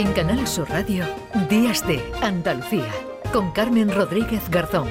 [0.00, 1.04] En Canal Sur Radio,
[1.50, 2.90] Días de Andalucía,
[3.34, 4.88] con Carmen Rodríguez Garzón.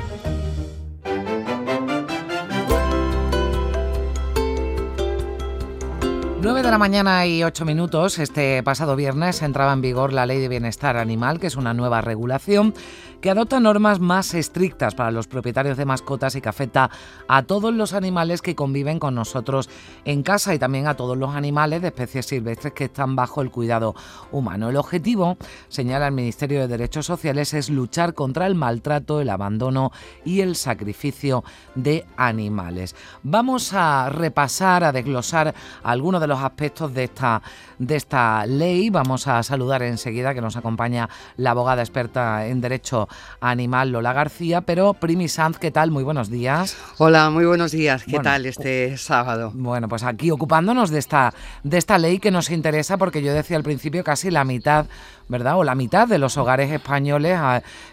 [6.41, 8.19] 9 de la mañana y 8 minutos.
[8.19, 12.01] Este pasado viernes entraba en vigor la Ley de Bienestar Animal, que es una nueva
[12.01, 12.75] regulación
[13.21, 16.89] que adopta normas más estrictas para los propietarios de mascotas y que afecta
[17.27, 19.69] a todos los animales que conviven con nosotros
[20.05, 23.51] en casa y también a todos los animales de especies silvestres que están bajo el
[23.51, 23.95] cuidado
[24.31, 24.69] humano.
[24.69, 25.37] El objetivo,
[25.67, 29.91] señala el Ministerio de Derechos Sociales, es luchar contra el maltrato, el abandono
[30.23, 31.43] y el sacrificio
[31.75, 32.95] de animales.
[33.23, 37.41] Vamos a repasar, a desglosar algunos de los aspectos de esta,
[37.77, 38.89] de esta ley.
[38.89, 43.08] Vamos a saludar enseguida que nos acompaña la abogada experta en Derecho
[43.41, 45.91] Animal Lola García, pero Primi Sanz, ¿qué tal?
[45.91, 46.77] Muy buenos días.
[46.97, 48.03] Hola, muy buenos días.
[48.03, 49.51] ¿Qué tal este sábado?
[49.53, 53.57] Bueno, pues aquí ocupándonos de esta, de esta ley que nos interesa porque yo decía
[53.57, 54.85] al principio casi la mitad
[55.29, 55.57] ¿verdad?
[55.57, 57.39] O la mitad de los hogares españoles,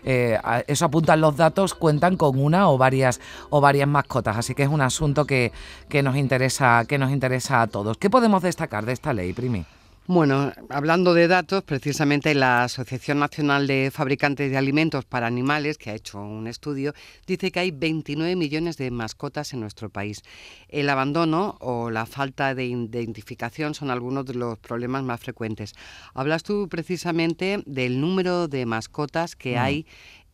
[0.05, 4.37] eh, eso apuntan los datos, cuentan con una o varias o varias mascotas.
[4.37, 5.53] Así que es un asunto que,
[5.89, 7.99] que nos interesa, que nos interesa a todos.
[7.99, 9.65] ¿Qué podemos destacar de esta ley, Primi?
[10.09, 15.91] Bueno, hablando de datos, precisamente la Asociación Nacional de Fabricantes de Alimentos para Animales, que
[15.91, 16.95] ha hecho un estudio,
[17.27, 20.23] dice que hay 29 millones de mascotas en nuestro país.
[20.69, 25.75] El abandono o la falta de identificación son algunos de los problemas más frecuentes.
[26.15, 29.59] Hablas tú precisamente del número de mascotas que mm.
[29.59, 29.87] hay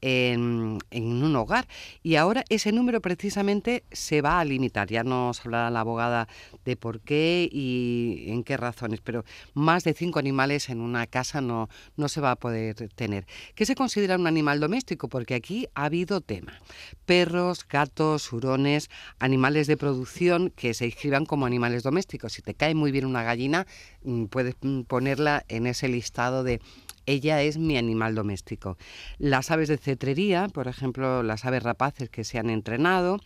[0.02, 1.66] en, un hogar.
[2.02, 4.88] Y ahora ese número precisamente se va a limitar.
[4.88, 6.28] Ya nos hablará la abogada
[6.64, 11.40] de por qué y en qué razones, pero más de cinco animales en una casa
[11.40, 13.26] no, no se va a poder tener.
[13.54, 15.08] ¿Qué se considera un animal doméstico?
[15.08, 16.60] Porque aquí ha habido tema.
[17.06, 22.32] Perros, gatos, hurones, animales de producción que se inscriban como animales domésticos.
[22.32, 23.66] Si te cae muy bien una gallina,
[24.02, 26.60] mm, puedes mm, ponerla en ese listado de
[27.06, 28.76] ella es mi animal doméstico.
[29.18, 33.18] Las aves de cetrería, por ejemplo, las aves rapaces que se han entrenado,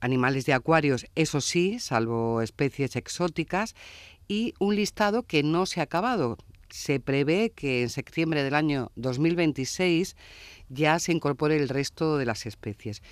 [0.00, 3.74] animales de acuarios, eso sí, salvo especies exóticas,
[4.28, 6.38] y un listado que no se ha acabado.
[6.68, 10.16] Se prevé que en septiembre del año 2026
[10.68, 13.02] ya se incorpore el resto de las especies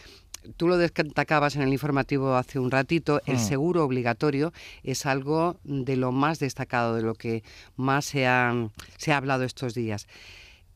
[0.57, 3.41] tú lo destacabas en el informativo hace un ratito, el hmm.
[3.41, 7.43] seguro obligatorio es algo de lo más destacado, de lo que
[7.77, 8.55] más se ha,
[8.97, 10.07] se ha hablado estos días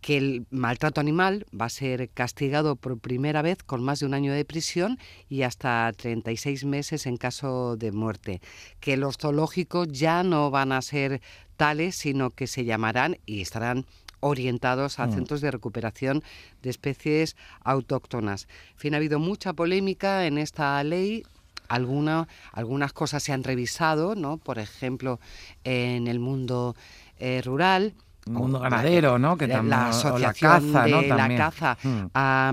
[0.02, 4.14] que el maltrato animal va a ser castigado por primera vez con más de un
[4.14, 8.42] año de prisión y hasta 36 meses en caso de muerte,
[8.80, 11.22] que los zoológicos ya no van a ser
[11.56, 13.86] tales, sino que se llamarán y estarán
[14.22, 15.12] orientados a mm.
[15.12, 16.22] centros de recuperación
[16.62, 18.48] de especies autóctonas.
[18.74, 21.24] En fin, ha habido mucha polémica en esta ley.
[21.68, 24.36] Alguna, algunas cosas se han revisado, ¿no?
[24.36, 25.20] Por ejemplo,
[25.64, 26.76] en el mundo
[27.18, 27.94] eh, rural.
[28.26, 29.36] El mundo ganadero, ¿no?
[29.36, 32.06] Que también, la asociación la caza, de la caza mm.
[32.14, 32.52] ha,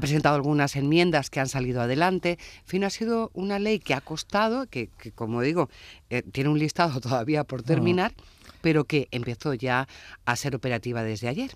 [0.00, 2.38] presentado algunas enmiendas que han salido adelante.
[2.60, 5.68] En fin, ha sido una ley que ha costado, que, como digo,
[6.08, 8.12] eh, tiene un listado todavía por terminar
[8.60, 9.88] pero que empezó ya
[10.24, 11.52] a ser operativa desde ayer.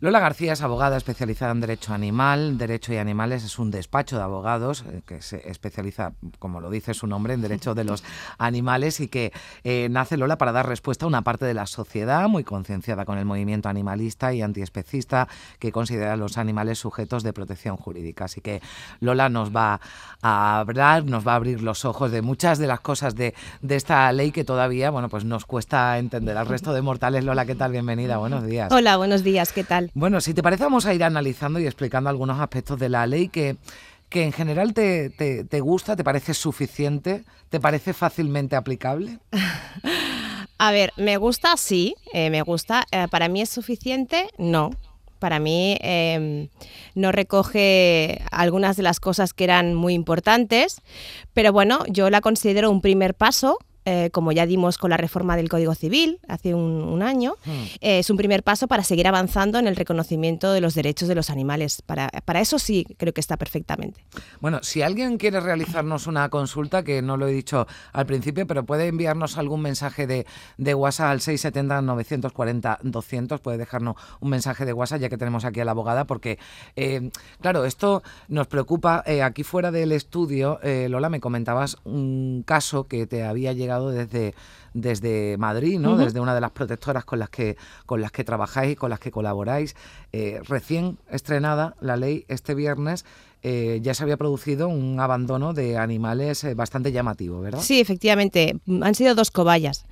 [0.00, 3.42] Lola García es abogada especializada en Derecho Animal, Derecho y Animales.
[3.42, 7.42] Es un despacho de abogados eh, que se especializa, como lo dice su nombre, en
[7.42, 8.04] Derecho de los
[8.38, 9.32] Animales y que
[9.64, 13.18] eh, nace Lola para dar respuesta a una parte de la sociedad muy concienciada con
[13.18, 15.26] el movimiento animalista y antiespecista
[15.58, 18.26] que considera a los animales sujetos de protección jurídica.
[18.26, 18.62] Así que
[19.00, 19.80] Lola nos va
[20.22, 23.74] a hablar, nos va a abrir los ojos de muchas de las cosas de, de
[23.74, 26.36] esta ley que todavía, bueno, pues nos cuesta entender.
[26.36, 27.72] Al resto de mortales, Lola, ¿qué tal?
[27.72, 28.70] Bienvenida, buenos días.
[28.70, 29.87] Hola, buenos días, ¿qué tal?
[29.94, 33.28] Bueno, si te parece, vamos a ir analizando y explicando algunos aspectos de la ley
[33.28, 33.56] que,
[34.08, 39.18] que en general te, te, gusta, te parece suficiente, te parece fácilmente aplicable.
[40.60, 42.84] A ver, me gusta, sí, eh, me gusta.
[42.90, 44.70] Eh, para mí es suficiente, no.
[45.20, 46.48] Para mí em,
[46.94, 50.80] no recoge algunas de las cosas que eran muy importantes,
[51.32, 53.58] pero bueno, yo la considero un primer paso
[53.90, 57.50] eh, como ya dimos con la reforma del Código Civil hace un, año, hmm.
[57.80, 61.14] eh, es un primer paso para seguir avanzando en el reconocimiento de los derechos de
[61.14, 61.80] los animales.
[61.80, 64.04] Para, para eso sí creo que está perfectamente.
[64.42, 68.66] Bueno, si alguien quiere realizarnos una consulta, que no lo he dicho al principio, pero
[68.66, 70.26] puede enviarnos algún mensaje de,
[70.58, 75.64] de WhatsApp al 670-940-200, puede dejarnos un mensaje de WhatsApp ya que tenemos aquí a
[75.64, 76.38] la abogada, porque,
[76.76, 77.08] eh,
[77.40, 79.02] claro, esto nos preocupa.
[79.24, 84.34] aquí fuera del estudio, Lola, me comentabas un caso que te había llegado desde,
[84.74, 85.96] desde Madrid, ¿no?
[85.96, 89.00] Desde una de las protectoras con las que, con las que trabajáis y con las
[89.00, 89.74] que colaboráis.
[90.12, 93.04] Eh, recién estrenada la ley este viernes
[93.42, 97.60] eh, ya se había producido un abandono de animales eh, bastante llamativo, ¿verdad?
[97.60, 98.56] Sí, efectivamente.
[98.82, 99.84] Han sido dos cobayas.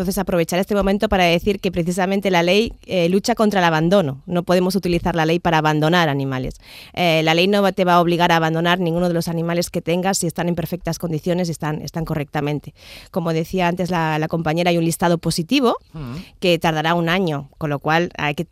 [0.00, 4.22] Entonces, aprovechar este momento para decir que precisamente la ley eh, lucha contra el abandono.
[4.24, 6.54] No podemos utilizar la ley para abandonar animales.
[6.94, 9.82] Eh, la ley no te va a obligar a abandonar ninguno de los animales que
[9.82, 12.72] tengas si están en perfectas condiciones y están, están correctamente.
[13.10, 16.14] Como decía antes la, compañera, hay un listado positivo mm.
[16.40, 18.46] que tardará un año, con lo cual hay que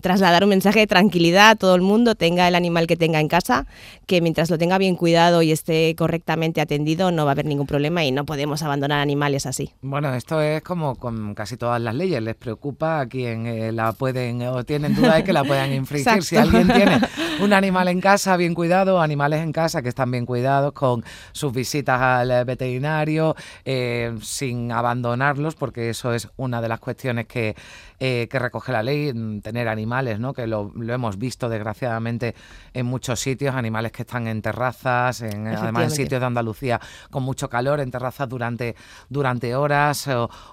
[0.00, 3.28] trasladar un mensaje de tranquilidad a todo el mundo, tenga el animal que tenga en
[3.28, 3.66] casa,
[4.06, 7.66] que mientras lo tenga bien cuidado y esté correctamente atendido, no va a haber ningún
[7.66, 9.70] problema y no podemos abandonar animales así.
[9.82, 13.92] Bueno, esto es como con casi todas las leyes, les preocupa a quien eh, la
[13.92, 16.22] pueden o tienen duda de que la puedan infringir.
[16.22, 17.00] Si alguien tiene
[17.40, 21.52] un animal en casa bien cuidado, animales en casa que están bien cuidados con sus
[21.52, 27.54] visitas al veterinario, eh, sin abandonarlos, porque eso es una de las cuestiones que,
[28.00, 30.34] eh, que recoge la ley, mm, tener animales, ¿no?
[30.34, 32.34] que lo, lo, hemos visto desgraciadamente
[32.72, 36.80] en muchos sitios, animales que están en terrazas, en, además en sitios de Andalucía
[37.10, 38.74] con mucho calor, en terrazas durante,
[39.08, 40.08] durante horas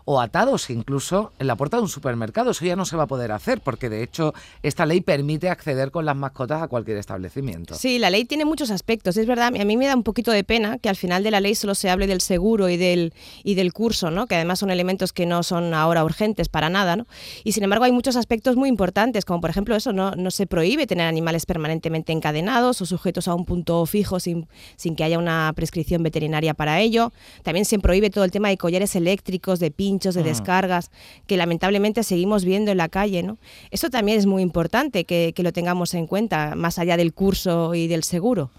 [0.05, 2.51] o, atados incluso en la puerta de un supermercado.
[2.51, 4.33] Eso ya no se va a poder hacer porque de hecho
[4.63, 7.75] esta ley permite acceder con las mascotas a cualquier establecimiento.
[7.75, 9.17] Sí, la ley tiene muchos aspectos.
[9.17, 11.39] Es verdad, a mí me da un poquito de pena que al final de la
[11.39, 13.13] ley solo se hable del seguro y del,
[13.43, 14.27] y del curso, ¿no?
[14.27, 16.95] que además son elementos que no son ahora urgentes para nada.
[16.95, 17.07] ¿no?
[17.43, 20.47] Y sin embargo hay muchos aspectos muy importantes, como por ejemplo eso, no, no se
[20.47, 25.17] prohíbe tener animales permanentemente encadenados o sujetos a un punto fijo sin, sin que haya
[25.17, 27.11] una prescripción veterinaria para ello.
[27.43, 30.91] También se prohíbe todo el tema de collares eléctricos, de pinchos, de descargas,
[31.27, 33.23] que lamentablemente seguimos viendo en la calle.
[33.23, 33.37] ¿no?
[33.69, 37.87] Eso también es muy importante que, lo tengamos en cuenta, más allá del curso y
[37.87, 38.51] del seguro.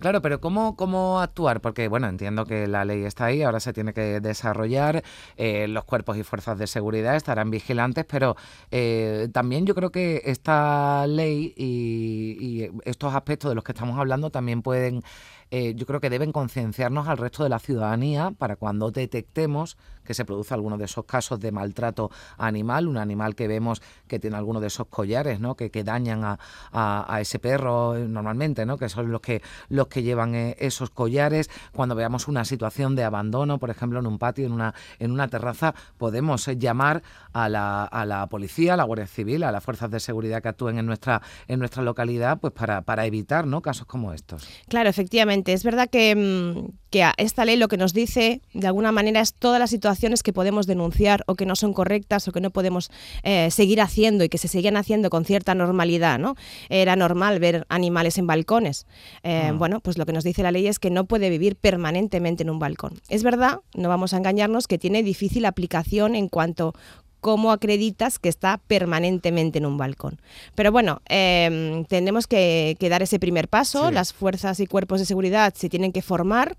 [0.00, 1.62] Claro, pero ¿cómo, ¿cómo actuar?
[1.62, 5.02] Porque, bueno, entiendo que la ley está ahí, ahora se tiene que desarrollar,
[5.38, 8.36] eh, los cuerpos y fuerzas de seguridad estarán vigilantes, pero
[8.70, 14.30] eh, también yo creo que esta ley y estos aspectos de los que estamos hablando
[14.30, 15.02] también pueden
[15.50, 19.76] eh, yo creo que deben concienciarnos al resto de la ciudadanía para cuando detectemos
[20.06, 24.18] que se produce alguno de esos casos de maltrato animal, un animal que vemos que
[24.18, 25.56] tiene alguno de esos collares, ¿no?
[25.56, 26.38] Que, que dañan a,
[26.72, 28.78] a, ese perro eh, normalmente, ¿no?
[28.78, 31.50] Que son los que los que llevan eh, esos collares.
[31.72, 35.28] Cuando veamos una situación de abandono, por ejemplo, en un patio, en una en una
[35.28, 37.02] terraza, podemos llamar
[37.32, 40.48] a la, a la policía, a la Guardia Civil, a las fuerzas de seguridad que
[40.48, 43.62] actúen en nuestra en nuestra localidad, pues para, para evitar, ¿no?
[43.62, 44.46] Casos como estos.
[44.68, 48.90] Claro, efectivamente es verdad que, mm, que esta ley lo que nos dice, de alguna
[48.90, 52.40] manera, es todas las situaciones que podemos denunciar o que no son correctas o que
[52.40, 52.90] no podemos
[53.22, 56.18] eh, seguir haciendo y que se siguen haciendo con cierta normalidad.
[56.18, 56.36] ¿no?
[56.70, 58.86] Era normal ver animales en balcones.
[59.22, 59.52] Eh, ah.
[59.52, 62.50] Bueno, pues lo que nos dice la ley es que no puede vivir permanentemente en
[62.50, 62.94] un balcón.
[63.10, 66.72] Es verdad, no vamos a engañarnos, que tiene difícil aplicación en cuanto
[67.20, 70.20] cómo acreditas que está permanentemente en un balcón.
[70.54, 75.52] Pero bueno, em, tenemos que, dar ese primer paso, las fuerzas y cuerpos de seguridad
[75.54, 76.56] se tienen que formar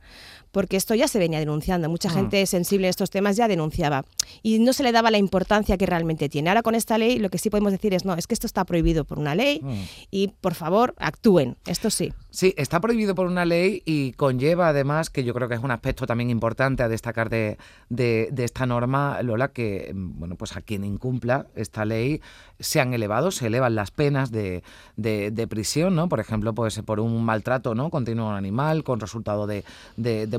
[0.57, 1.88] porque esto ya se venía denunciando.
[1.88, 2.13] Mucha mm.
[2.13, 4.06] gente sensible a estos temas ya denunciaba
[4.42, 6.50] y no se le daba la importancia que realmente tiene.
[6.50, 8.65] Ahora con esta ley lo que sí podemos decir es, no, es que esto está
[8.65, 9.83] prohibido por una ley mm.
[10.09, 12.12] y por favor actúen, esto sí.
[12.31, 15.69] Sí, está prohibido por una ley y conlleva además, que yo creo que es un
[15.69, 17.59] aspecto también importante a destacar de,
[17.89, 22.19] de, esta norma, Lola, que bueno, pues a quien incumpla esta ley
[22.59, 24.63] se han elevado, se elevan las penas de,
[24.95, 26.09] de, prisión, ¿no?
[26.09, 27.89] Por ejemplo, pues por un maltrato ¿no?
[27.89, 29.63] continuo a un animal con resultado de,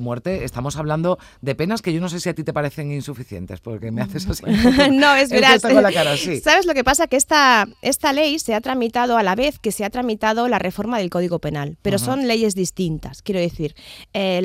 [0.00, 0.44] muerte.
[0.44, 3.90] Estamos hablando de penas que yo no sé si a ti te parecen insuficientes, porque
[3.90, 4.44] me haces así.
[4.92, 5.58] no, es verdad.
[5.60, 7.06] ¿Sabes lo que pasa?
[7.06, 10.58] Que esta, esta ley se ha tramitado a la vez que se ha tramitado la
[10.58, 13.22] reforma del Código Penal, pero son leyes distintas.
[13.22, 13.74] Quiero decir,
[14.12, 14.42] eh,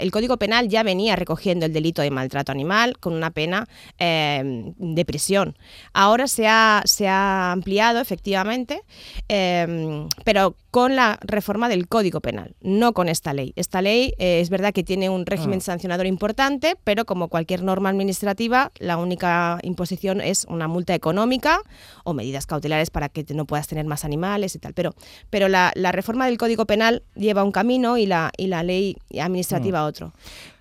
[0.00, 4.72] el Código Penal ya venía recogiendo el delito de maltrato animal con una pena eh,
[4.76, 5.56] de prisión.
[5.92, 8.82] Ahora se ha, se ha ampliado, efectivamente,
[9.28, 13.52] eh, pero con la reforma del Código Penal, no con esta ley.
[13.56, 15.60] Esta ley eh, es verdad que tiene un régimen ah.
[15.60, 21.60] sancionador importante, pero como cualquier norma administrativa, la única imposición es una multa económica
[22.04, 24.72] o medidas cautelares para que no puedas tener más animales y tal.
[24.72, 24.94] Pero,
[25.28, 29.80] pero la, reforma del Código Penal lleva un camino y la, y la ley administrativa
[29.80, 29.86] ah.
[29.86, 30.12] otro.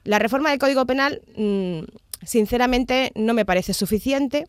[0.04, 1.84] La reforma del Código Penal, mm,
[2.26, 4.48] sinceramente, no me parece suficiente.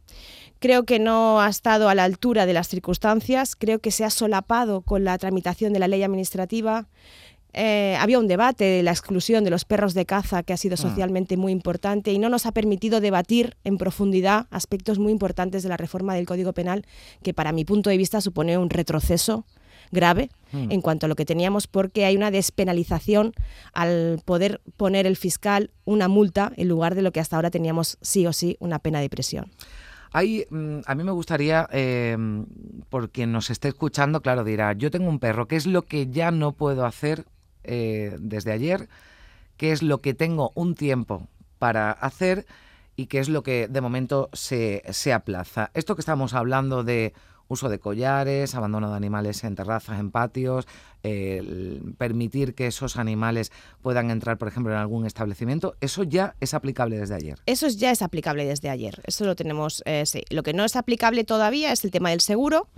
[0.62, 4.10] Creo que no ha estado a la altura de las circunstancias, creo que se ha
[4.10, 6.86] solapado con la tramitación de la ley administrativa.
[7.52, 10.74] Eh, había un debate de la exclusión de los perros de caza que ha sido
[10.74, 10.76] ah.
[10.76, 15.68] socialmente muy importante y no nos ha permitido debatir en profundidad aspectos muy importantes de
[15.68, 16.86] la reforma del Código Penal
[17.24, 19.44] que para mi punto de vista supone un retroceso
[19.90, 20.70] grave hmm.
[20.70, 23.32] en cuanto a lo que teníamos porque hay una despenalización
[23.72, 27.98] al poder poner el fiscal una multa en lugar de lo que hasta ahora teníamos
[28.00, 29.50] sí o sí una pena de prisión.
[30.12, 32.16] Hay, mm, a mí me gustaría, eh,
[32.90, 36.08] por quien nos esté escuchando, claro, dirá, yo tengo un perro, ¿qué es lo que
[36.08, 37.24] ya no puedo hacer
[37.64, 38.88] eh, desde ayer?
[39.56, 41.28] ¿Qué es lo que tengo un tiempo
[41.58, 42.46] para hacer?
[42.96, 45.70] y qué es lo que de momento se, se aplaza.
[45.74, 47.14] Esto que estamos hablando de
[47.48, 50.66] uso de collares, abandono de animales en terrazas, en patios,
[51.98, 53.50] permitir que esos animales
[53.82, 57.38] puedan entrar, por ejemplo, en algún establecimiento, eso ya es aplicable desde ayer.
[57.46, 59.00] Eso ya es aplicable desde ayer.
[59.04, 60.24] Eso lo tenemos, eh, sí.
[60.30, 62.68] Lo que no es aplicable todavía es el tema del seguro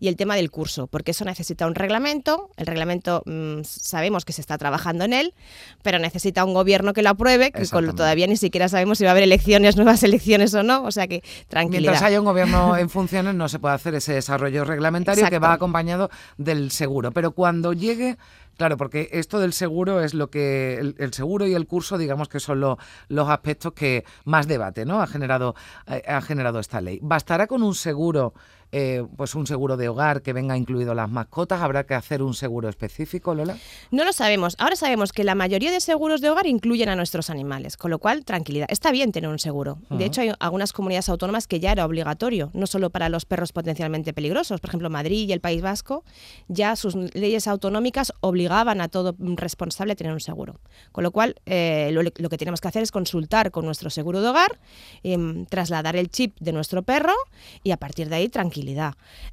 [0.00, 2.50] y el tema del curso, porque eso necesita un reglamento.
[2.56, 5.34] El reglamento mm, sabemos que se está trabajando en él,
[5.82, 9.12] pero necesita un gobierno que lo apruebe, que todavía ni siquiera sabemos si va a
[9.12, 10.84] haber elecciones, nuevas elecciones o no.
[10.84, 11.92] O sea que tranquilidad.
[11.92, 15.52] Mientras haya un gobierno en funciones no se puede hacer ese desarrollo reglamentario que va
[15.52, 17.12] acompañado del seguro.
[17.12, 18.16] Pero cuando llegue,
[18.56, 22.40] claro, porque esto del seguro es lo que el, seguro y el curso, digamos que
[22.40, 25.00] son los aspectos que más debate, ¿no?
[25.02, 25.54] Ha generado
[25.86, 26.98] eh, ha generado esta ley.
[27.02, 28.34] Bastará con un seguro
[28.72, 31.62] eh, pues un seguro de hogar que venga incluido las mascotas?
[31.62, 33.56] ¿Habrá que hacer un seguro específico, Lola?
[33.90, 34.56] No lo sabemos.
[34.58, 37.98] Ahora sabemos que la mayoría de seguros de hogar incluyen a nuestros animales, con lo
[37.98, 38.66] cual, tranquilidad.
[38.70, 39.78] Está bien tener un seguro.
[39.90, 43.52] De hecho, hay algunas comunidades autónomas que ya era obligatorio, no solo para los perros
[43.52, 44.60] potencialmente peligrosos.
[44.60, 46.04] Por ejemplo, Madrid y el País Vasco,
[46.48, 50.60] ya sus leyes autonómicas obligaban a todo responsable a tener un seguro.
[50.92, 54.28] Con lo cual, eh, lo, que tenemos que hacer es consultar con nuestro seguro de
[54.28, 54.58] hogar,
[55.02, 57.14] em, trasladar el chip de nuestro perro
[57.62, 58.53] y a partir de ahí, tranquilidad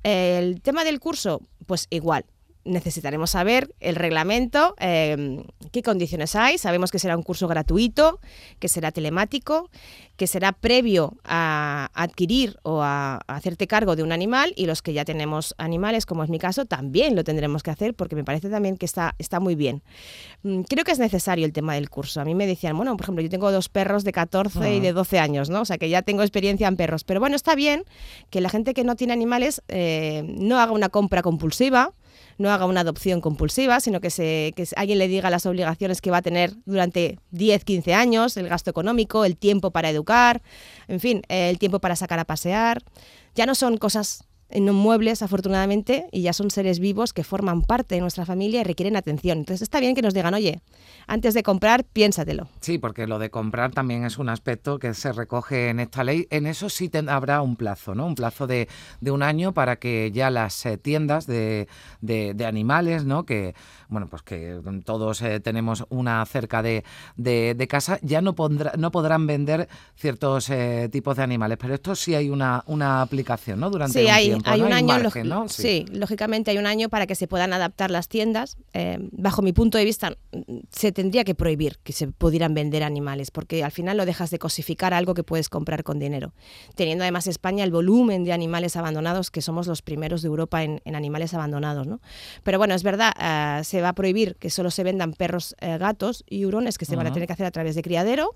[0.03, 2.25] el tema del curso, pues igual,
[2.63, 6.57] necesitaremos saber el reglamento, em, qué condiciones hay.
[6.57, 8.19] Sabemos que será un curso gratuito,
[8.59, 9.69] que será telemático,
[10.15, 14.93] que será previo a adquirir o a, hacerte cargo de un animal y los que
[14.93, 18.49] ya tenemos animales, como es mi caso, también lo tendremos que hacer porque me parece
[18.49, 19.81] también que está, está muy bien.
[20.43, 22.21] Mm, creo que es necesario el tema del curso.
[22.21, 24.93] A mí me decían, bueno, por ejemplo, yo tengo dos perros de 14 y de
[24.93, 25.61] 12 años, ¿no?
[25.61, 27.03] O sea que ya tengo experiencia en perros.
[27.03, 27.83] Pero bueno, está bien
[28.29, 31.93] que la gente que no tiene animales eh, no haga una compra compulsiva
[32.37, 36.11] no haga una adopción compulsiva, sino que, se, que alguien le diga las obligaciones que
[36.11, 40.41] va a tener durante 10, 15 años, el gasto económico, el tiempo para educar,
[40.87, 42.83] en fin, el tiempo para sacar a pasear.
[43.35, 44.25] Ya no son cosas
[44.59, 48.63] no muebles, afortunadamente, y ya son seres vivos que forman parte de nuestra familia y
[48.63, 49.39] requieren atención.
[49.39, 50.61] Entonces está bien que nos digan, oye,
[51.07, 52.47] antes de comprar, piénsatelo.
[52.59, 56.27] Sí, porque lo de comprar también es un aspecto que se recoge en esta ley.
[56.29, 58.05] En eso sí habrá un plazo, ¿no?
[58.05, 58.67] Un plazo de,
[59.01, 61.67] un año para que ya las eh, tiendas de,
[62.01, 63.25] de, animales, ¿no?
[63.25, 63.55] Que,
[63.89, 66.83] bueno, pues que todos eh, tenemos una cerca de,
[67.69, 71.57] casa, ya no, pondrá, no podrán vender ciertos eh, tipos de animales.
[71.59, 73.69] Pero esto sí hay una, una aplicación, ¿no?
[73.69, 75.47] Durante sí, un hay, tiempo, hay un año, ¿no?
[75.49, 75.85] sí.
[75.91, 78.57] lógicamente hay un año para que se puedan adaptar las tiendas.
[79.11, 80.17] bajo mi punto de vista,
[80.71, 84.39] se tendría que prohibir que se pudieran vender animales, porque al final lo dejas de
[84.39, 86.33] cosificar algo que puedes comprar con dinero.
[86.75, 90.81] Teniendo además España el volumen de animales abandonados, que somos los primeros de Europa en,
[90.85, 91.87] animales abandonados.
[91.87, 91.99] ¿no?
[92.43, 95.77] Pero bueno, es verdad, eh, se va a prohibir que solo se vendan perros, eh,
[95.77, 98.35] gatos y hurones que se van a tener que hacer a través de criadero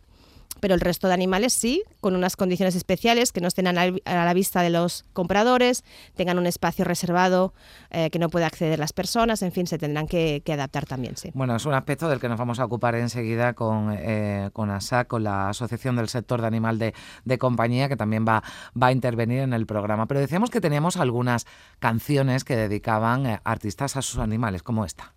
[0.59, 4.33] pero el resto de animales sí, con unas condiciones especiales que no estén a la
[4.33, 5.83] vista de los compradores,
[6.15, 7.53] tengan un espacio reservado
[7.91, 11.31] eh, que no puede acceder las personas, en fin, se tendrán que, adaptar también, sí.
[11.33, 15.07] Bueno, es un aspecto del que nos vamos a ocupar enseguida con, eh, con ASAC,
[15.07, 18.43] con la Asociación del Sector de Animal de, Compañía, que también va,
[18.81, 20.07] va a intervenir en el programa.
[20.07, 21.45] Pero decíamos que teníamos algunas
[21.79, 25.13] canciones que dedicaban eh, artistas a sus animales, como esta.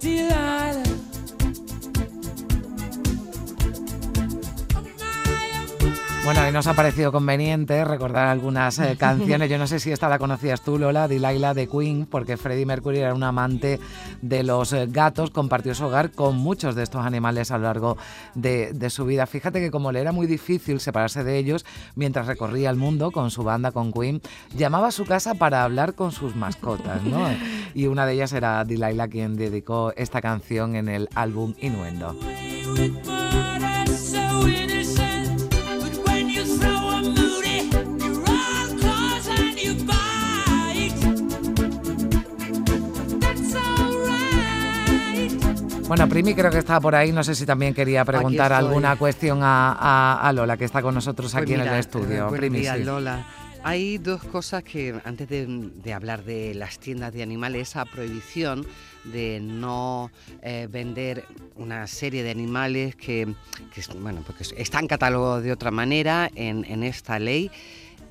[0.00, 0.69] delight.
[6.32, 9.50] Bueno, y nos ha parecido conveniente recordar algunas eh, canciones.
[9.50, 12.98] Yo no sé si esta la conocías tú, Lola, Delilah de Queen, porque Freddie Mercury
[12.98, 13.80] era un amante
[14.22, 17.96] de los eh, gatos, compartió su hogar con muchos de estos animales a lo largo
[18.36, 19.26] de, su vida.
[19.26, 23.32] Fíjate que como le era muy difícil separarse de ellos mientras recorría el mundo con
[23.32, 24.22] su banda, con Queen,
[24.54, 27.26] llamaba a su casa para hablar con sus mascotas, ¿no?
[27.74, 32.16] Y una de ellas era Delilah quien dedicó esta canción en el álbum Innuendo.
[45.90, 47.10] Bueno, Primi creo que está por ahí.
[47.10, 51.46] No sé si también quería preguntar alguna cuestión a, Lola, que está con nosotros aquí
[51.54, 52.28] pues en el estudio.
[52.28, 53.26] Primi, Lola.
[53.64, 58.64] Hay dos cosas que, antes de, hablar de las tiendas de animales, esa prohibición
[59.02, 61.24] de no eh, vender
[61.56, 63.26] una serie de animales que,
[64.00, 67.50] bueno, porque están catalogados de otra manera en, esta ley.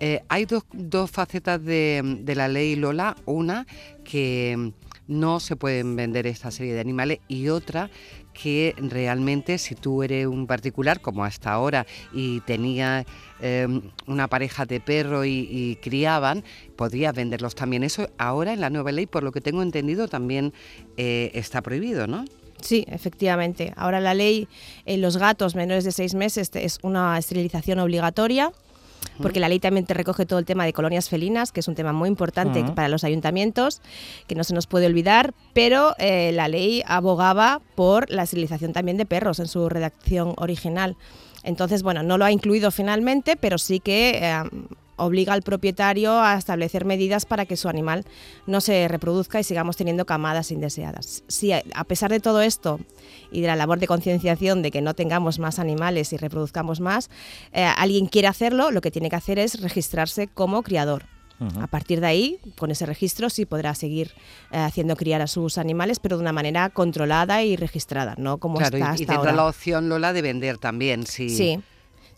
[0.02, 3.16] Eh, hay dos, facetas de, de la ley Lola.
[3.26, 3.66] Una
[4.04, 4.74] que
[5.10, 7.90] no se pueden vender esta serie de animales y otra
[8.32, 13.06] que realmente si tú eres un particular como hasta ahora y tenía
[13.42, 16.44] em, una pareja de perro y, criaban,
[16.78, 17.84] podrías venderlos también.
[17.84, 20.54] Eso ahora en la nueva ley, por lo que tengo entendido, también
[20.96, 22.24] eh, está prohibido, ¿no?
[22.62, 23.74] Sí, efectivamente.
[23.76, 24.48] Ahora la ley
[24.86, 28.52] en los gatos menores de seis meses es una esterilización obligatoria
[29.22, 31.76] porque la ley también te recoge todo el tema de colonias felinas, que es un
[31.76, 33.82] tema muy importante para los ayuntamientos,
[34.28, 38.98] que no se nos puede olvidar, pero eh, la ley abogaba por la esterilización también
[38.98, 40.98] de perros en su redacción original.
[41.44, 44.44] Entonces, bueno, no lo ha incluido finalmente, pero sí que eh,
[45.00, 48.06] obliga al propietario a establecer medidas para que su animal
[48.46, 51.24] no se reproduzca y sigamos teniendo camadas indeseadas.
[51.28, 52.80] Si a pesar de todo esto
[53.32, 57.10] y de la labor de concienciación de que no tengamos más animales y reproduzcamos más,
[57.52, 61.06] eh, alguien quiere hacerlo, lo que tiene que hacer es registrarse como criador.
[61.62, 64.12] A partir de ahí, con ese registro, sí podrá seguir
[64.52, 68.60] eh, haciendo criar a sus animales, pero de una manera controlada y registrada, no como
[68.60, 71.30] está hasta y, y tendrá la opción Lola de vender también, sí.
[71.30, 71.62] Sí,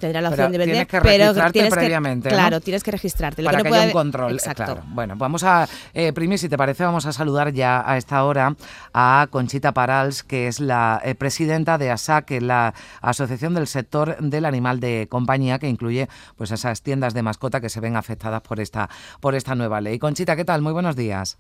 [0.02, 3.44] tendrá la opción de vender, tienes que pero tienes previamente, que, claro, tienes que registrarte.
[3.44, 4.34] Para que, haya un control.
[4.34, 4.82] Exacto.
[4.88, 8.56] Bueno, vamos a, eh, Primi, si te parece, vamos a saludar ya a esta hora
[8.94, 14.46] a Conchita Parals, que es la eh, presidenta de ASAC, la Asociación del Sector del
[14.46, 18.60] Animal de Compañía, que incluye pues esas tiendas de mascota que se ven afectadas por
[18.60, 18.90] esta,
[19.22, 20.00] por esta nueva ley.
[20.00, 20.62] Conchita, ¿qué tal?
[20.62, 21.40] Muy buenos días.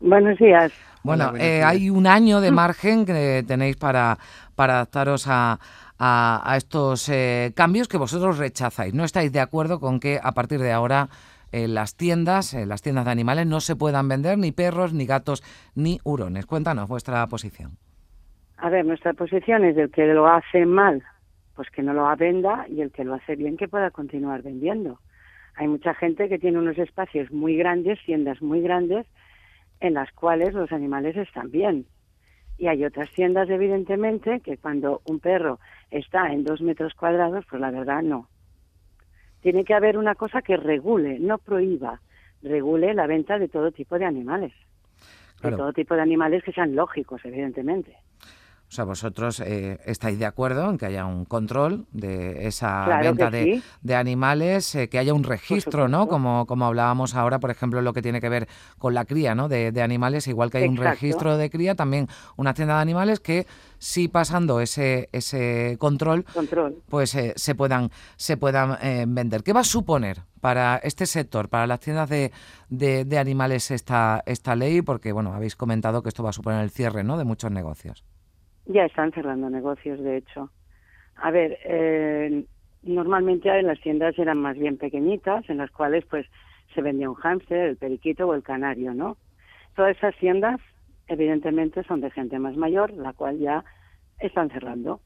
[0.00, 0.72] Buenos días.
[1.02, 4.18] Bueno, eh, hay un año de margen que tenéis para,
[4.54, 5.58] para adaptaros a,
[6.02, 8.94] a, estos eh, cambios que vosotros rechazáis.
[8.94, 11.08] No estáis de acuerdo con que a partir de ahora
[11.52, 15.04] en las tiendas, en las tiendas de animales, no se puedan vender ni perros, ni
[15.04, 15.42] gatos,
[15.74, 16.46] ni hurones.
[16.46, 17.72] Cuéntanos vuestra posición.
[18.56, 21.02] A ver, nuestra posición es el que lo hace mal,
[21.54, 25.00] pues que no lo venda y el que lo hace bien que pueda continuar vendiendo.
[25.56, 29.06] Hay mucha gente que tiene unos espacios muy grandes, tiendas muy grandes,
[29.80, 31.84] en las cuales los animales están bien.
[32.60, 35.58] Y hay otras tiendas, evidentemente, que cuando un perro
[35.90, 38.28] está en dos metros cuadrados, pues la verdad no.
[39.40, 42.02] Tiene que haber una cosa que regule, no prohíba,
[42.42, 44.52] regule la venta de todo tipo de animales.
[45.42, 47.96] De todo tipo de animales que sean lógicos, evidentemente.
[48.70, 53.28] O sea, vosotros eh, estáis de acuerdo en que haya un control de esa venta
[53.28, 53.60] de,
[53.96, 56.06] animales, eh, que haya un registro, ¿no?
[56.06, 58.46] Como, como hablábamos ahora, por ejemplo, lo que tiene que ver
[58.78, 59.48] con la cría, ¿no?
[59.48, 63.48] De, animales, igual que hay un registro de cría, también una tienda de animales que
[63.78, 66.24] si pasando ese ese control,
[66.88, 68.78] pues eh, se puedan se puedan
[69.12, 69.42] vender.
[69.42, 72.30] ¿Qué va a suponer para este sector, para las tiendas de,
[72.68, 74.80] de, animales esta esta ley?
[74.80, 77.18] Porque bueno, habéis comentado que esto va a suponer el cierre, ¿no?
[77.18, 78.04] De muchos negocios.
[78.72, 80.48] Ya están cerrando negocios, de hecho.
[81.16, 82.44] A ver, eh,
[82.84, 86.24] normalmente en las tiendas eran más bien pequeñitas, en las cuales pues
[86.72, 89.16] se vendía un hámster, el periquito o el canario, ¿no?
[89.74, 90.60] Todas esas tiendas,
[91.08, 93.64] evidentemente, son de gente más mayor, la cual ya
[94.20, 95.00] están cerrando.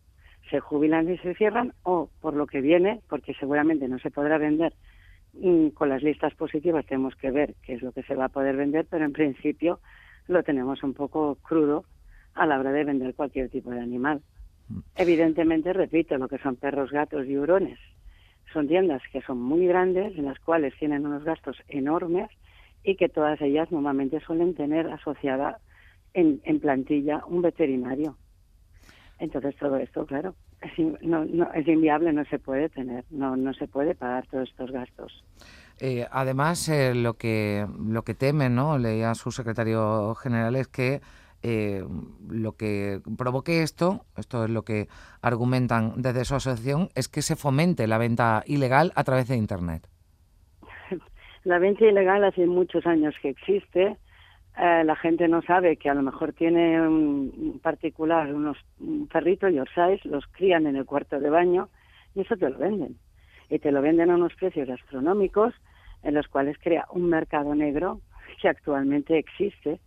[0.51, 4.37] Se jubilan y se cierran, o por lo que viene, porque seguramente no se podrá
[4.37, 4.75] vender
[5.33, 8.37] mm, con las listas positivas tenemos que ver qué es lo que se va a
[8.37, 9.81] poder vender, pero en principio
[10.29, 11.87] lo tenemos un poco crudo
[12.35, 14.23] a la hora de vender cualquier tipo de animal.
[14.69, 14.79] Mm.
[14.97, 17.79] Evidentemente, repito, lo que son perros, gatos y hurones.
[18.53, 22.31] Son tiendas que son muy grandes, en las cuales tienen unos gastos enormes
[22.85, 25.59] y que todas ellas normalmente suelen tener asociada
[26.13, 28.17] en, plantilla un veterinario.
[29.19, 33.67] Entonces todo esto, claro, es, no, es inviable, no se puede tener, no, no se
[33.67, 35.25] puede pagar todos estos gastos.
[35.81, 38.79] Eh, además, eh, lo que lo que temen, ¿no?
[38.79, 41.01] Leía su secretario general es que
[41.47, 41.85] eh,
[42.31, 44.89] lo que provoque esto, esto es lo que
[45.21, 49.87] argumentan desde su asociación, es que se fomente la venta ilegal a través de Internet.
[51.45, 53.99] La venta ilegal hace muchos años que existe.
[54.57, 58.57] Eh, la gente no sabe que a lo mejor tiene un particular, unos
[59.13, 61.69] perritos Yorkshire, los crían en el cuarto de baño
[62.15, 62.97] y eso te lo venden.
[63.51, 65.53] Y te lo venden a unos precios astronómicos
[66.03, 68.01] en los cuales crea un mercado negro
[68.41, 69.81] que actualmente existe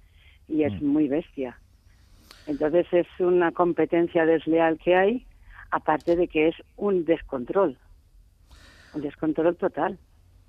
[0.48, 0.86] y es mm.
[0.86, 1.58] muy bestia.
[2.46, 5.26] Entonces es una competencia desleal que hay,
[5.72, 7.78] aparte de que es un descontrol,
[8.94, 9.98] un descontrol total.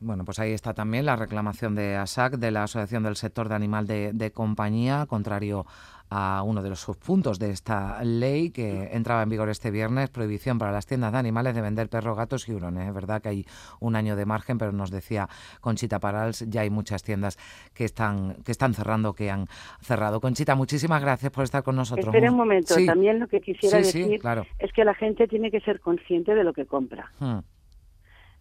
[0.01, 3.57] Bueno, pues ahí está también la reclamación de ASAC, de la Asociación del Sector de
[3.57, 5.67] Animal de, de Compañía, contrario
[6.11, 10.59] a uno de los subpuntos de esta ley que entraba en vigor este viernes, prohibición
[10.59, 12.89] para las tiendas de animales de vender perros, gatos y hurones.
[12.89, 13.47] Es verdad que hay
[13.81, 15.29] un año de margen, pero nos decía
[15.61, 17.37] Conchita Parals, ya hay muchas tiendas
[17.75, 19.47] que están, que están cerrando, que han
[19.81, 20.21] cerrado.
[20.21, 22.07] Conchita, muchísimas gracias por estar con nosotros.
[22.07, 24.21] Espera un momento, también lo que quisiera decir
[24.59, 27.13] es que la gente tiene que ser consciente de lo que compra.
[27.19, 27.41] Hmm.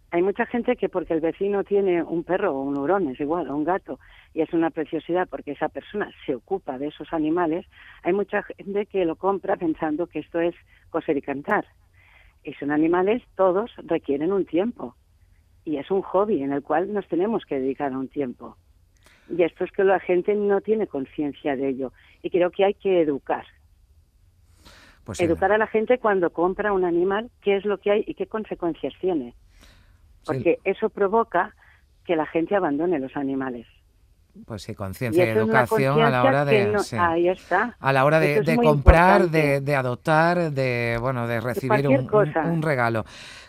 [0.09, 3.49] Hay mucha gente que porque el vecino tiene un perro o un hurón, es igual,
[3.49, 3.99] o un gato,
[4.33, 7.65] y es una preciosidad porque esa persona se ocupa de esos animales,
[8.03, 10.55] hay mucha gente que lo compra pensando que esto es
[10.89, 11.65] coser y cantar.
[12.43, 14.95] Y son animales, todos requieren un tiempo.
[15.65, 18.55] Y es un hobby en el cual nos tenemos que dedicar a un tiempo.
[19.29, 21.91] Y esto es que la gente no tiene conciencia de ello.
[22.23, 23.45] Y creo que hay que educar.
[25.03, 25.19] Pues.
[25.19, 28.27] Educar a la gente cuando compra un animal, qué es lo que hay y qué
[28.27, 29.35] consecuencias tiene.
[30.27, 31.55] Porque eso provoca
[32.05, 33.65] que la gente abandone los animales.
[34.45, 36.95] Pues sí, conciencia y educación a la hora de no- sí.
[36.95, 37.75] Ahí está.
[37.79, 42.41] a la hora de, es comprar, de, adoptar, de bueno, de recibir un, un- cosa.
[42.41, 43.03] un regalo.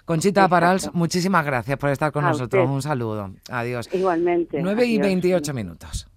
[0.06, 0.50] Conchita Exacto.
[0.50, 2.62] Parals, muchísimas gracias por estar con A nosotros.
[2.64, 2.74] usted.
[2.74, 3.30] Un saludo.
[3.50, 3.90] Adiós.
[3.92, 4.62] Igualmente.
[4.62, 5.06] 9 y Adiós.
[5.08, 6.08] 28 minutos.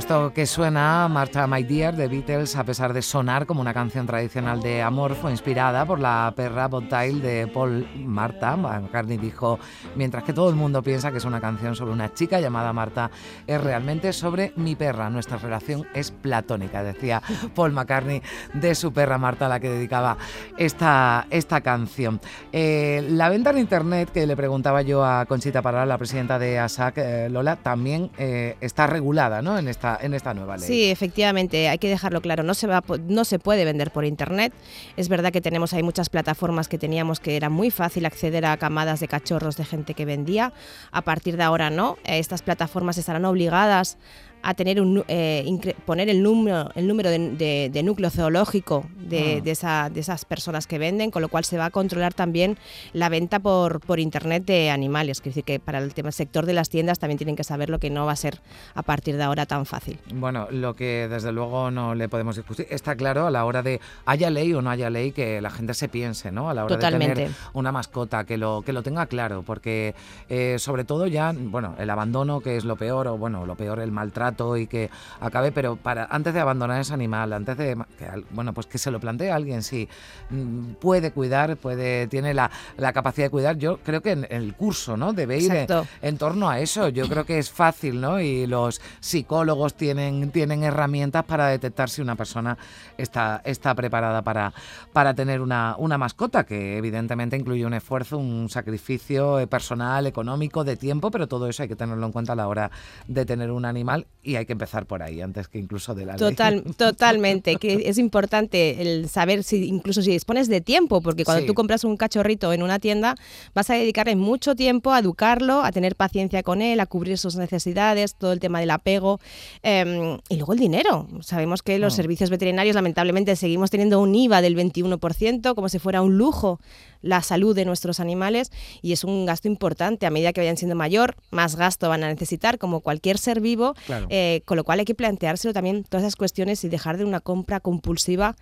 [0.00, 4.06] Esto que suena, Martha My Dear, de Beatles, a pesar de sonar como una canción
[4.06, 8.56] tradicional de amor, fue inspirada por la perra Bobtail de Paul Marta.
[8.56, 9.58] McCartney dijo,
[9.96, 13.10] mientras que todo el mundo piensa que es una canción sobre una chica llamada Marta,
[13.46, 15.10] es realmente sobre mi perra.
[15.10, 17.22] Nuestra relación es platónica, decía
[17.54, 18.22] Paul McCartney
[18.54, 20.16] de su perra Marta, a la que dedicaba
[20.56, 22.20] esta, esta canción.
[22.52, 26.58] Eh, la venta en Internet, que le preguntaba yo a Conchita Parral, la presidenta de
[26.58, 29.58] ASAC, eh, Lola, también eh, está regulada ¿no?
[29.58, 30.66] en, esta, en esta nueva ley.
[30.66, 34.52] Sí, efectivamente, hay que dejarlo claro, no se, va, no se puede vender por Internet.
[34.96, 38.56] Es verdad que tenemos ahí muchas plataformas que teníamos que era muy fácil acceder a
[38.56, 40.52] camadas de cachorros de gente que vendía.
[40.92, 43.98] A partir de ahora no, Eh, estas plataformas estarán obligadas
[44.42, 45.44] a tener un, eh,
[45.86, 49.40] poner el número, el número de, de- de núcleo zoológico de, Ah.
[49.42, 52.56] de esa- de esas personas que venden, con lo cual se va a controlar también
[52.92, 55.18] la venta por, por internet de animales.
[55.18, 57.78] Es decir, que para el tema sector de las tiendas también tienen que saber lo
[57.78, 58.40] que no va a ser
[58.74, 59.98] a partir de ahora tan fácil.
[60.14, 63.80] Bueno, lo que desde luego no le podemos discutir está claro a la hora de
[64.06, 66.48] haya ley o no haya ley que la gente se piense, ¿no?
[66.48, 67.14] A la hora de Totalmente.
[67.14, 69.94] tener una mascota que lo que lo tenga claro, porque
[70.28, 73.80] eh, sobre todo ya, bueno, el abandono que es lo peor o bueno, lo peor
[73.80, 74.90] el maltrato y que
[75.20, 78.90] acabe, pero para antes de abandonar ese animal, antes de que, bueno, pues que se
[78.90, 79.88] lo plantee alguien si
[80.30, 83.56] mm, puede cuidar, puede tiene la, la capacidad de cuidar.
[83.56, 85.12] Yo creo que en el curso, ¿no?
[85.12, 85.68] Debe ir en,
[86.02, 86.88] en torno a eso.
[86.88, 88.20] Yo creo que es fácil, ¿no?
[88.20, 92.56] Y los psicólogos tienen, tienen herramientas para detectar si una persona
[92.96, 94.52] está, está preparada para,
[94.92, 100.64] para tener una, una mascota, que evidentemente incluye un esfuerzo, un sacrificio eh, personal, económico,
[100.64, 102.70] de tiempo, pero todo eso hay que tenerlo en cuenta a la hora
[103.06, 106.12] de tener un animal y hay que empezar por ahí, antes que incluso de la
[106.12, 106.18] ley.
[106.18, 111.40] Total, totalmente, que es importante el saber si incluso si dispones de tiempo, porque cuando
[111.42, 111.46] Sí.
[111.46, 113.14] tú compras un cachorrito en una tienda
[113.54, 117.36] vas a dedicarle mucho tiempo a educarlo, a tener paciencia con él, a cubrir sus
[117.36, 119.20] necesidades, todo el tema del apego
[119.62, 121.08] eh, y luego el dinero.
[121.22, 121.96] Sabemos que los Mm.
[121.96, 126.60] servicios veterinarios lamentablemente seguimos teniendo un IVA del 21% como si fuera un lujo
[127.02, 128.52] la salud de nuestros animales
[128.82, 130.04] y es un gasto importante.
[130.04, 133.74] A medida que vayan siendo mayor, más gasto van a necesitar, como cualquier ser vivo,
[133.86, 134.06] Claro.
[134.12, 137.20] Eh, con lo cual hay que planteárselo también todas esas cuestiones y dejar de una
[137.20, 138.34] compra compulsiva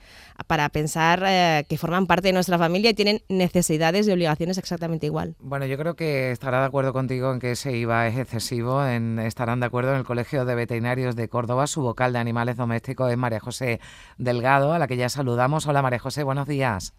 [0.47, 5.05] para pensar eh, que forman parte de nuestra familia y tienen necesidades y obligaciones exactamente
[5.05, 5.37] igual.
[5.41, 8.83] Bueno, yo creo que estará de acuerdo contigo en que ese IVA es excesivo.
[8.87, 11.67] Estarán de acuerdo en el Colegio de Veterinarios de Córdoba.
[11.67, 13.79] Su vocal de animales domésticos es María José
[14.17, 15.67] Delgado, a la que ya saludamos.
[15.67, 16.95] Hola María José, buenos días.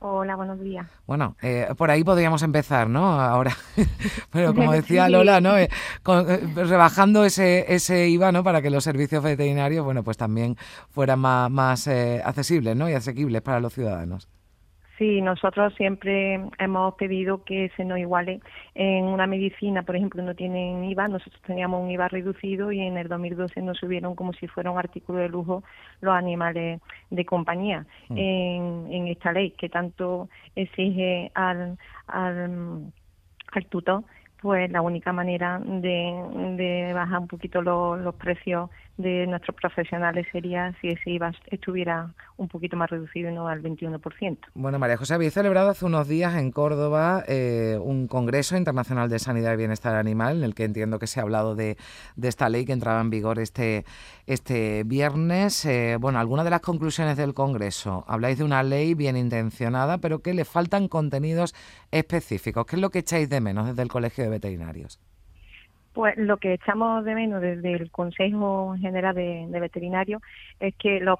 [0.00, 0.86] Hola, buenos días.
[1.06, 3.20] Bueno, eh, por ahí podríamos empezar, ¿no?
[3.20, 3.56] Ahora,
[4.30, 5.58] pero como decía Lola, ¿no?
[5.58, 5.68] Eh,
[6.04, 8.44] con- eh, rebajando ese, ese IVA, ¿no?
[8.44, 10.56] Para que los servicios veterinarios, bueno, pues también
[10.90, 12.88] fueran más, más eh, accesibles, ¿no?
[12.88, 14.28] Y asequibles para los ciudadanos.
[14.98, 18.40] Sí, nosotros siempre hemos pedido que se nos iguale
[18.74, 22.96] en una medicina, por ejemplo, no tienen IVA, nosotros teníamos un IVA reducido y en
[22.98, 25.62] el 2012 nos subieron como si fuera un artículo de lujo
[26.00, 26.80] los animales
[27.10, 28.18] de compañía Mm.
[28.18, 32.92] en, en esta ley que tanto exige al, al,
[33.52, 34.04] al tutor
[34.40, 40.26] pues la única manera de, de bajar un poquito lo- los precios de nuestros profesionales
[40.32, 44.38] sería si ese IVA estuviera un poquito más reducido y no al 21%.
[44.54, 49.20] Bueno, María José, habéis celebrado hace unos días en Córdoba eh, un Congreso Internacional de
[49.20, 51.76] Sanidad y Bienestar Animal, en el que entiendo que se ha hablado de,
[52.16, 53.84] de esta ley que entraba en vigor este,
[54.26, 55.64] este viernes.
[55.64, 58.04] Eh, bueno, algunas de las conclusiones del Congreso.
[58.08, 61.54] Habláis de una ley bien intencionada, pero que le faltan contenidos
[61.92, 62.66] específicos.
[62.66, 65.00] ¿Qué es lo que echáis de menos desde el Colegio Veterinarios?
[65.92, 70.22] Pues lo que echamos de menos desde el Consejo General de, Veterinarios
[70.60, 71.18] es que los,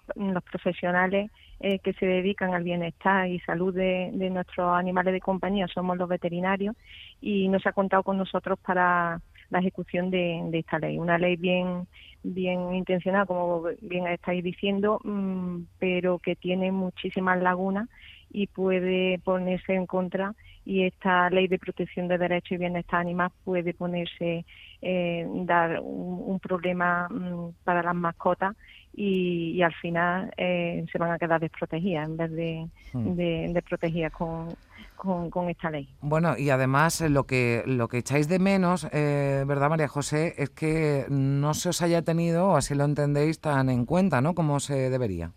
[0.50, 5.66] profesionales eh, que se dedican al bienestar y salud de, de nuestros animales de compañía
[5.66, 6.76] somos los veterinarios
[7.20, 10.98] y no se ha contado con nosotros para la ejecución de, de esta ley.
[10.98, 11.88] Una ley bien
[12.22, 17.88] bien intencionada, como bien estáis diciendo, mm, pero que tiene muchísimas lagunas
[18.30, 23.30] y puede ponerse en contra y esta ley de protección de derechos y bienestar animal
[23.44, 24.44] puede ponerse
[24.82, 28.54] eh, dar un, un problema mm, para las mascotas
[28.94, 33.16] y, y al final eh, se van a quedar desprotegidas en vez de, Hmm.
[33.16, 34.48] de, de protegidas con,
[34.96, 35.88] con, con esta ley.
[36.00, 40.34] Bueno, y además eh, lo que lo que echáis de menos, eh, ¿verdad, María José?
[40.38, 44.34] Es que no se os haya tenido, o así lo entendéis, tan en cuenta, ¿no?
[44.34, 45.32] Como se debería.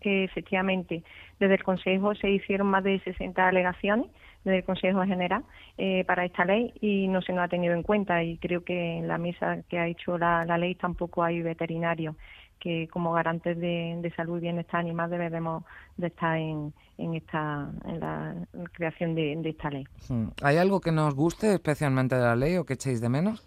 [0.00, 1.02] efectivamente
[1.40, 4.06] desde el Consejo se hicieron más de 60 alegaciones
[4.44, 5.42] desde el Consejo General
[5.78, 8.98] eh, para esta ley y no se nos ha tenido en cuenta y creo que
[8.98, 12.14] en la mesa que ha hecho la, la ley tampoco hay veterinarios
[12.60, 15.64] que como garantes de, de salud y bienestar animal debemos
[15.96, 18.34] de estar en, en esta en la
[18.72, 19.84] creación de, de esta ley.
[20.08, 20.28] Hmm.
[20.42, 23.46] ¿Hay algo que nos guste especialmente de la ley o que echéis de menos?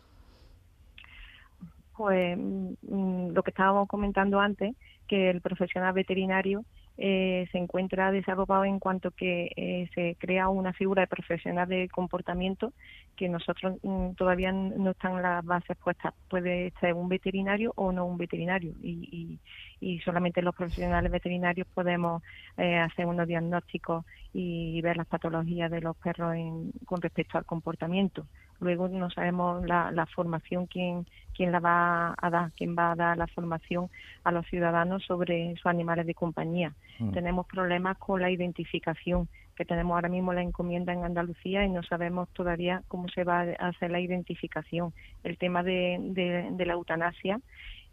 [1.95, 4.75] Pues mm, lo que estábamos comentando antes,
[5.07, 6.63] que el profesional veterinario
[6.97, 11.87] eh, se encuentra desarrollado en cuanto que eh, se crea una figura de profesional de
[11.89, 12.73] comportamiento
[13.15, 16.13] que nosotros mm, todavía no están las bases puestas.
[16.29, 19.39] Puede ser un veterinario o no un veterinario y,
[19.79, 22.21] y, y solamente los profesionales veterinarios podemos
[22.57, 27.45] eh, hacer unos diagnósticos y ver las patologías de los perros en- con respecto al
[27.45, 28.27] comportamiento.
[28.59, 31.05] Luego no sabemos la, la formación quién
[31.37, 33.89] quién la va a dar, quién va a dar la formación
[34.23, 36.73] a los ciudadanos sobre sus animales de compañía.
[36.97, 37.11] Mm.
[37.11, 41.83] Tenemos problemas con la identificación, que tenemos ahora mismo la encomienda en Andalucía y no
[41.83, 44.93] sabemos todavía cómo se va a hacer la identificación.
[45.23, 47.39] El tema de, de, de la eutanasia,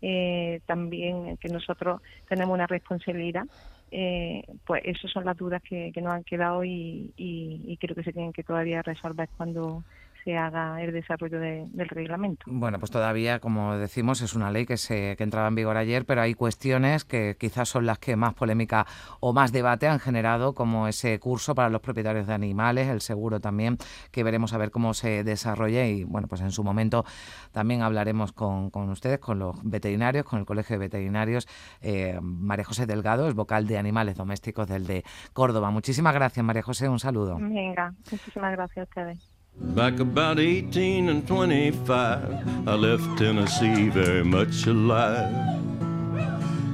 [0.01, 3.45] eh, también que nosotros tenemos una responsabilidad.
[3.91, 7.95] Eh, pues esas son las dudas que, que nos han quedado y, y, y creo
[7.95, 9.85] que se tienen que todavía resolver cuando
[10.25, 12.45] se haga el desarrollo de- del reglamento.
[12.47, 16.07] Bueno, pues todavía, como decimos, es una ley que se que entraba en vigor ayer,
[16.07, 18.87] pero hay cuestiones que quizás son las que más polémica
[19.21, 23.39] o más debate han generado, como ese curso para los propietarios de animales, el seguro
[23.41, 23.77] también,
[24.11, 27.05] que veremos a ver cómo se desarrolla y, bueno, pues en su momento
[27.53, 31.47] también hablaremos con, con ustedes, con los veterinarios, con el Colegio de Veterinarios.
[31.83, 35.71] Eh, María José Delgado es vocal de animales domésticos del de Córdoba.
[35.71, 37.37] Muchísimas gracias, María José, un saludo.
[37.39, 39.34] Venga, muchísimas gracias a ustedes.
[39.57, 45.33] Back about 18 and 25, I left Tennessee very much alive.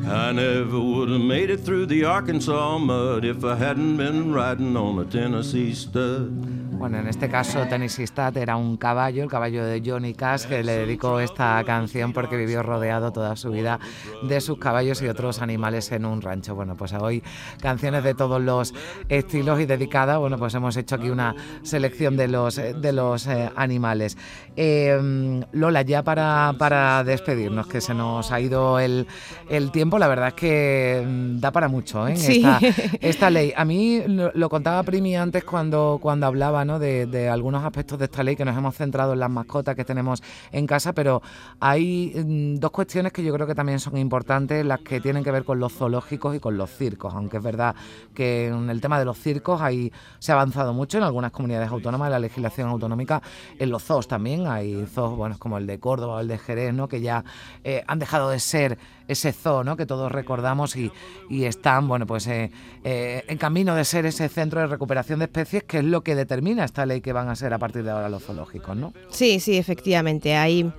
[0.07, 4.79] I never would have made it through the Arkansas mud if I hadn't been riding
[4.79, 6.60] on a Tennessee stud.
[6.81, 10.65] Bueno, en este caso Tennessee Stat era un caballo, el caballo de Johnny Cash, que
[10.65, 13.79] le dedicó esta canción porque vivió rodeado toda su vida
[14.23, 16.55] de sus caballos y otros animales en un rancho.
[16.55, 17.23] Bueno, pues hoy
[17.61, 18.73] canciones de todos los
[19.11, 20.19] estilos y dedicadas.
[20.19, 24.17] Bueno, pues hemos hecho aquí una selección de los, de los eh, animales.
[24.57, 29.07] Eh, Lola, ya para, para despedirnos, que se nos ha ido el,
[29.51, 32.17] el tiempo, la verdad es que mm, da para mucho ¿eh?
[32.17, 32.43] Sí.
[32.43, 32.59] esta,
[33.03, 33.53] esta ley.
[33.55, 36.70] A mí lo, lo contaba Primi antes cuando, cuando hablaba ¿no?
[36.79, 39.85] De, de algunos aspectos de esta ley que nos hemos centrado en las mascotas que
[39.85, 41.23] tenemos en casa, pero
[41.59, 45.31] hay mm, dos cuestiones que yo creo que también son importantes, las que tienen que
[45.31, 47.75] ver con los zoológicos y con los circos, aunque es verdad
[48.15, 51.71] que en el tema de los circos hay, se ha avanzado mucho en algunas comunidades
[51.71, 53.23] autónomas, en la legislación autonómica,
[53.59, 56.75] en los zoos también, hay zoos buenos como el de Córdoba o el de Jerez,
[56.75, 56.89] ¿no?
[56.89, 57.25] que ya
[57.65, 58.79] eh, han dejado de ser
[59.11, 60.91] ese zoo que todos recordamos y,
[61.29, 62.51] y están bueno pues eh,
[62.85, 66.15] eh, en camino de ser ese centro de recuperación de especies que es lo que
[66.15, 68.93] determina esta ley que van a ser a partir de ahora los zoológicos, ¿no?
[69.11, 70.37] Sí, sí, efectivamente.
[70.37, 70.73] Hay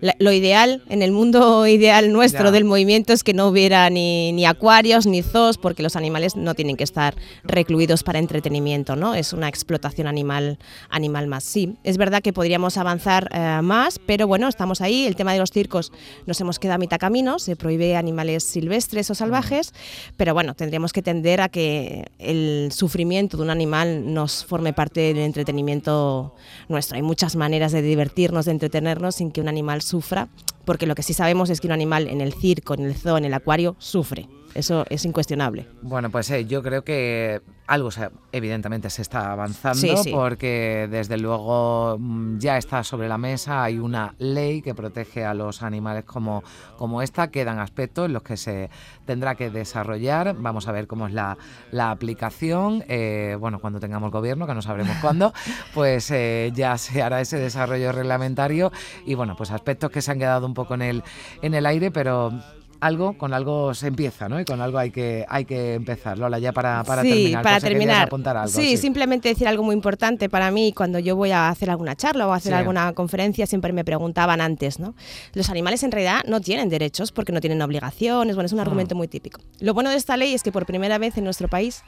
[0.00, 2.50] la- lo ideal, en el mundo ideal nuestro Ya.
[2.52, 6.54] del movimiento es que no hubiera ni, ni acuarios ni zoos, porque los animales no
[6.54, 9.14] tienen que estar recluidos para entretenimiento, ¿no?
[9.14, 10.58] Es una explotación animal,
[10.90, 11.44] animal más.
[11.44, 15.06] Sí, es verdad que podríamos avanzar eh, más, pero bueno, estamos ahí.
[15.06, 15.92] El tema de los circos
[16.26, 19.72] nos hemos quedado a mitad camino, se prohíbe animales silvestres o salvajes,
[20.16, 25.00] pero bueno, tendríamos que tender a que el sufrimiento de un animal nos forme parte
[25.00, 26.34] del entretenimiento
[26.68, 26.96] nuestro.
[26.96, 30.28] Hay muchas maneras de divertirnos, de entretenernos sin que un animal sufra,
[30.64, 33.16] porque lo que sí sabemos es que un animal en el circo, en el zoo,
[33.16, 34.28] en el acuario, sufre.
[34.54, 35.66] Eso es incuestionable.
[35.82, 40.10] Bueno, pues eh, yo creo que algo se- evidentemente se está avanzando Sí, sí.
[40.10, 45.34] porque desde luego mm, ya está sobre la mesa, hay una ley que protege a
[45.34, 46.42] los animales como,
[46.76, 48.70] como esta, quedan aspectos en los que se
[49.04, 51.36] tendrá que desarrollar, vamos a ver cómo es la,
[51.70, 55.32] la aplicación, eh, bueno, cuando tengamos gobierno, que no sabremos cuándo,
[55.74, 58.72] pues eh, ya se hará ese desarrollo reglamentario.
[59.04, 61.02] Y bueno, pues aspectos que se han quedado un poco en el,
[61.42, 62.32] en el aire, pero
[62.80, 64.38] algo, con algo se empieza, ¿no?
[64.40, 66.18] Y con algo hay que, hay que empezar.
[66.18, 67.42] Lola, ya para, para sí, terminar.
[67.42, 68.06] para terminar.
[68.06, 71.70] apuntar algo, sí, simplemente decir algo muy importante para mí cuando yo voy a hacer
[71.70, 72.58] alguna charla o a hacer Sí.
[72.58, 74.94] alguna conferencia siempre me preguntaban antes, ¿no?
[75.34, 78.62] Los animales en realidad no tienen derechos porque no tienen obligaciones, bueno, es un Ah.
[78.62, 79.40] argumento muy típico.
[79.60, 81.82] Lo bueno de esta ley es que por primera vez en nuestro país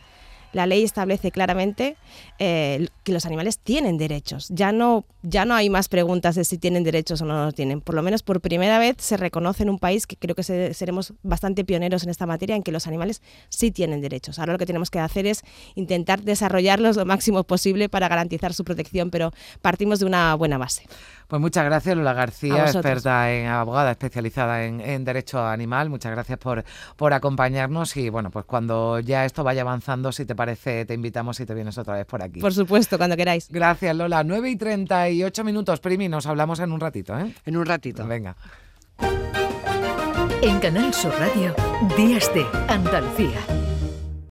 [0.53, 1.97] la ley establece claramente
[2.39, 4.49] eh, que los animales tienen derechos.
[4.51, 7.81] Ya no, ya no hay más preguntas de si tienen derechos o no los tienen.
[7.81, 11.15] Por lo menos por primera vez se reconoce en un país que creo que seremos
[11.23, 14.39] bastante pioneros en esta materia, en que los animales sí tienen derechos.
[14.39, 15.43] Ahora lo que tenemos que hacer es
[15.75, 19.33] intentar desarrollarlos lo máximo posible para garantizar su protección, pero
[19.63, 20.85] partimos de una buena base.
[21.31, 25.89] Pues muchas gracias, Lola García, experta en abogada especializada en, derecho animal.
[25.89, 26.65] Muchas gracias por,
[26.97, 31.39] por acompañarnos y bueno, pues cuando ya esto vaya avanzando, si te parece, te invitamos
[31.39, 32.41] y te vienes otra vez por aquí.
[32.41, 33.49] Por supuesto, cuando queráis.
[33.49, 34.25] Gracias, Lola.
[34.25, 37.33] 9 y 38 minutos, Primi, nos hablamos en un ratito, ¿eh?
[37.47, 38.05] En un ratito.
[38.09, 38.35] Venga.
[40.43, 41.55] En Canal Sur Radio,
[41.97, 43.70] Días de Andalucía.